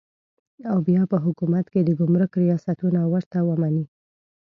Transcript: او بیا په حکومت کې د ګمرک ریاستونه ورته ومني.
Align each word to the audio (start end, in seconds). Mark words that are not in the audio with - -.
او 0.69 0.77
بیا 0.87 1.01
په 1.11 1.17
حکومت 1.25 1.65
کې 1.73 1.81
د 1.83 1.89
ګمرک 1.99 2.31
ریاستونه 2.43 2.99
ورته 3.11 3.37
ومني. 3.47 3.85